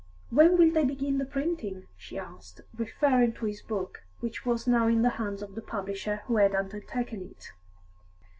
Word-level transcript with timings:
"When 0.31 0.57
will 0.57 0.71
they 0.71 0.83
begin 0.83 1.19
the 1.19 1.25
printing?" 1.25 1.85
she 1.95 2.17
asked, 2.17 2.61
referring 2.75 3.33
to 3.33 3.45
his 3.45 3.61
book, 3.61 4.03
which 4.19 4.47
was 4.47 4.65
now 4.65 4.87
in 4.87 5.03
the 5.03 5.11
hands 5.21 5.43
of 5.43 5.53
the 5.53 5.61
publisher 5.61 6.23
who 6.25 6.37
had 6.37 6.55
undertaken 6.55 7.21
it. 7.21 7.51